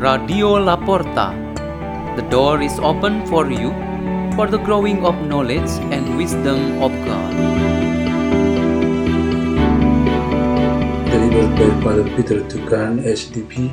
[0.00, 1.36] Radio Laporta.
[2.16, 3.68] The door is open for you
[4.34, 7.34] for the growing of knowledge and wisdom of God.
[11.10, 13.68] delivered by Father Peter Tukan, SDP,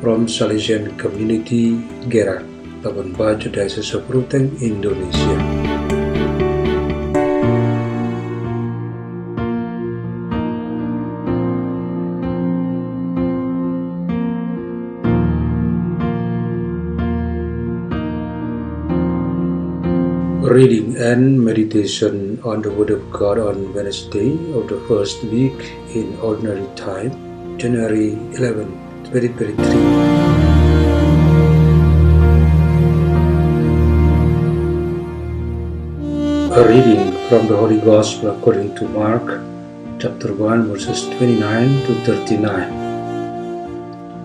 [0.00, 1.74] from Salesian Community,
[2.06, 2.46] Gerak,
[2.82, 5.67] Labuan Bajo, Diocese of Ruteng, Indonesia.
[20.40, 25.58] Reading and meditation on the Word of God on Wednesday of the first week
[25.92, 28.70] in Ordinary Time, January 11,
[29.10, 29.58] 2023.
[36.54, 39.42] A reading from the Holy Gospel according to Mark,
[40.00, 42.72] chapter 1, verses 29 to 39.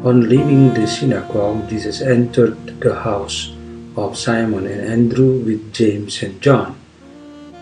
[0.06, 3.52] On leaving the synagogue, Jesus entered the house
[3.96, 6.76] of Simon and Andrew with James and John.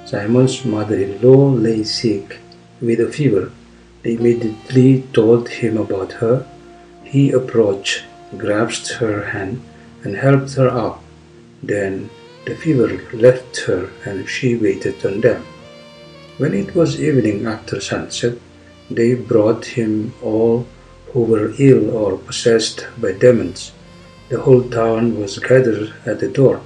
[0.06, 2.40] Simon's mother in law lay sick
[2.82, 3.52] with a fever.
[4.04, 6.46] They immediately told him about her.
[7.04, 8.04] He approached,
[8.38, 9.62] grasped her hand,
[10.04, 11.04] and helped her up.
[11.62, 12.10] Then
[12.46, 15.46] the fever left her, and she waited on them.
[16.38, 18.38] When it was evening after sunset,
[18.90, 20.66] they brought him all
[21.14, 23.72] who were ill or possessed by demons.
[24.32, 26.62] The whole town was gathered at the door.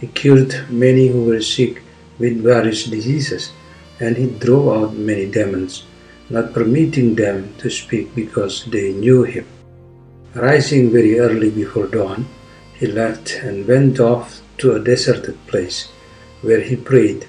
[0.00, 1.82] He cured many who were sick
[2.18, 3.52] with various diseases,
[4.00, 5.84] and he drove out many demons,
[6.30, 9.44] not permitting them to speak because they knew him.
[10.34, 12.26] Rising very early before dawn,
[12.78, 15.92] he left and went off to a deserted place,
[16.40, 17.26] where he prayed.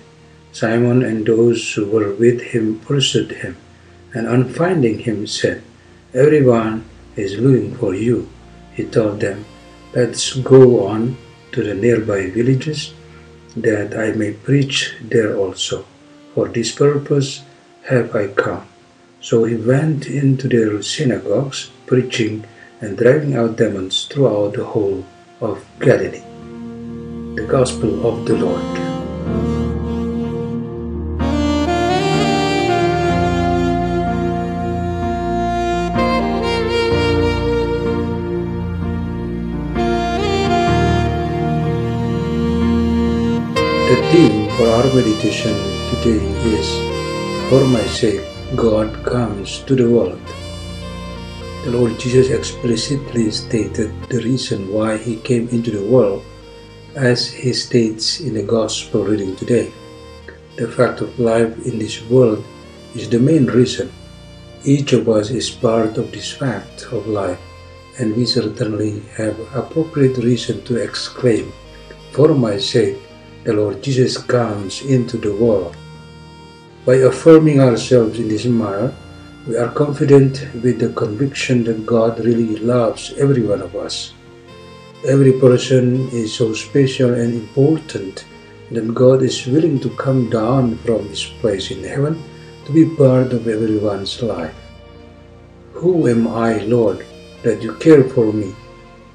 [0.54, 3.58] Simon and those who were with him pursued him,
[4.14, 5.62] and on finding him said,
[6.14, 6.86] Everyone
[7.18, 8.30] is looking for you.
[8.74, 9.44] He told them,
[9.94, 11.18] Let's go on
[11.52, 12.94] to the nearby villages,
[13.58, 15.86] that I may preach there also.
[16.34, 17.44] For this purpose
[17.90, 18.68] have I come.
[19.20, 22.46] So he went into their synagogues, preaching
[22.80, 25.06] and driving out demons throughout the whole
[25.42, 26.24] of Galilee.
[27.36, 29.91] The Gospel of the Lord.
[43.92, 45.52] The theme for our meditation
[45.92, 46.24] today
[46.58, 46.68] is
[47.50, 48.24] For my sake,
[48.56, 50.22] God comes to the world.
[51.66, 56.24] The Lord Jesus explicitly stated the reason why he came into the world
[56.96, 59.74] as he states in the Gospel reading today.
[60.56, 62.46] The fact of life in this world
[62.96, 63.92] is the main reason.
[64.64, 67.44] Each of us is part of this fact of life,
[68.00, 71.52] and we certainly have appropriate reason to exclaim,
[72.14, 72.96] For my sake,
[73.44, 75.76] the Lord Jesus comes into the world.
[76.86, 78.94] By affirming ourselves in this manner,
[79.48, 84.14] we are confident with the conviction that God really loves every one of us.
[85.08, 88.26] Every person is so special and important
[88.70, 92.22] that God is willing to come down from His place in heaven
[92.66, 94.56] to be part of everyone's life.
[95.74, 97.04] Who am I, Lord,
[97.42, 98.54] that you care for me?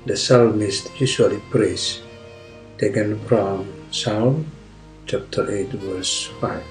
[0.07, 2.03] The psalmist usually prays,
[2.79, 3.67] taken from
[3.97, 4.45] Psalm
[5.07, 6.63] chapter 8, verse 5.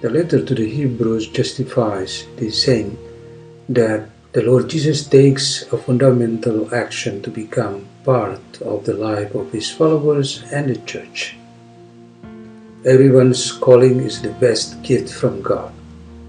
[0.00, 2.96] The letter to the Hebrews justifies this saying
[3.68, 9.52] that the Lord Jesus takes a fundamental action to become part of the life of
[9.52, 11.36] his followers and the church.
[12.86, 15.74] Everyone's calling is the best gift from God.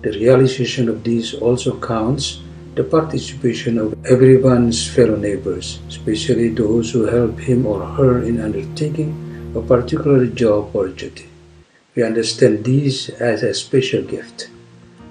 [0.01, 2.41] The realization of this also counts
[2.75, 9.26] the participation of everyone's fellow neighbors, especially those who help him or her in undertaking
[9.55, 11.29] a particular job or duty.
[11.95, 14.49] We understand these as a special gift.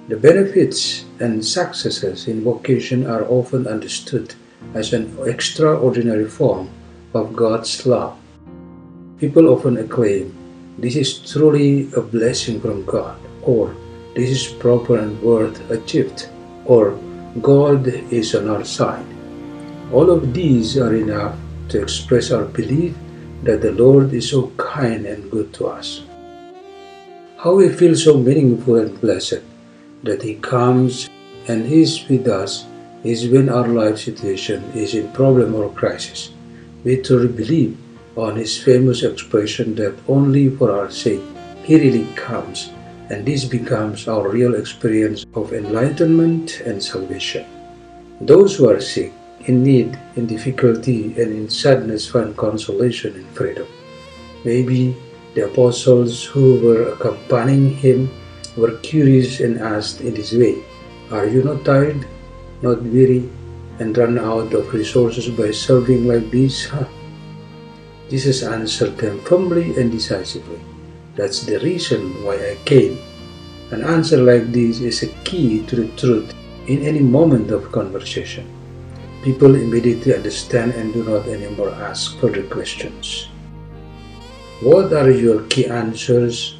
[0.09, 4.35] The benefits and successes in vocation are often understood
[4.75, 6.71] as an extraordinary form
[7.15, 8.17] of God's love.
[9.19, 10.35] People often acclaim,
[10.79, 13.75] This is truly a blessing from God, or
[14.15, 16.29] This is proper and worth achieved,
[16.67, 16.99] or
[17.41, 19.07] God is on our side.
[19.93, 21.37] All of these are enough
[21.69, 22.95] to express our belief
[23.47, 26.03] that the Lord is so kind and good to us.
[27.39, 29.43] How we feel so meaningful and blessed
[30.03, 31.09] that He comes
[31.47, 32.67] and is with us
[33.05, 36.33] is when our life situation is in problem or crisis.
[36.83, 37.79] We truly believe
[38.17, 41.23] on His famous expression that only for our sake
[41.63, 42.71] He really comes,
[43.11, 47.47] and this becomes our real experience of enlightenment and salvation.
[48.21, 49.13] Those who are sick
[49.45, 53.67] in need, in difficulty, and in sadness find consolation and freedom.
[54.45, 54.97] Maybe
[55.35, 58.11] the apostles who were accompanying him
[58.57, 60.65] were curious and asked in this way
[61.11, 62.07] Are you not tired,
[62.63, 63.29] not weary,
[63.79, 66.73] and run out of resources by serving like this?
[68.11, 70.61] Jesus answered them firmly and decisively.
[71.17, 72.99] That's the reason why I came.
[73.73, 76.33] An answer like this is a key to the truth
[76.69, 78.56] in any moment of conversation.
[79.27, 83.27] People immediately understand and do not anymore ask further questions.
[84.63, 86.55] What are your key answers?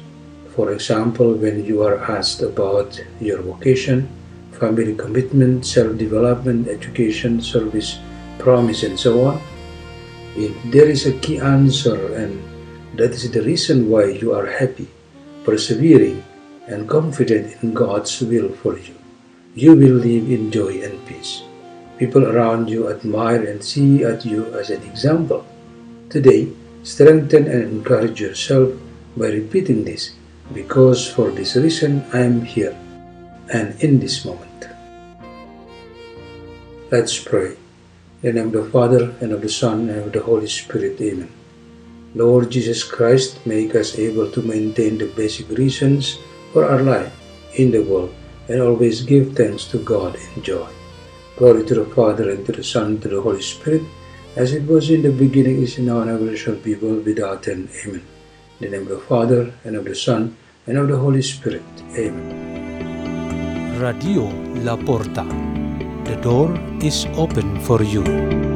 [0.51, 4.11] For example, when you are asked about your vocation,
[4.51, 8.03] family commitment, self development, education, service,
[8.35, 9.39] promise, and so on.
[10.35, 12.35] If there is a key answer, and
[12.99, 14.91] that is the reason why you are happy,
[15.47, 16.19] persevering,
[16.67, 18.99] and confident in God's will for you,
[19.55, 21.46] you will live in joy and peace.
[21.97, 25.45] People around you admire and see at you as an example.
[26.09, 26.49] Today,
[26.83, 28.73] strengthen and encourage yourself
[29.17, 30.13] by repeating this
[30.53, 32.77] because for this reason I am here
[33.51, 34.69] and in this moment.
[36.91, 37.57] Let's pray.
[38.23, 40.99] In the name of the Father, and of the Son, and of the Holy Spirit.
[41.01, 41.29] Amen.
[42.15, 46.17] Lord Jesus Christ, make us able to maintain the basic reasons
[46.53, 47.13] for our life
[47.55, 48.13] in the world
[48.47, 50.76] and always give thanks to God in joy.
[51.37, 53.83] Glory to the Father, and to the Son, and to the Holy Spirit,
[54.35, 57.69] as it was in the beginning, is now, and ever shall be, world without end.
[57.85, 58.01] Amen.
[58.59, 60.35] In the name of the Father, and of the Son,
[60.65, 61.61] and of the Holy Spirit.
[61.95, 63.79] Amen.
[63.79, 64.23] Radio
[64.65, 65.25] La Porta.
[66.05, 68.46] The door is open for you.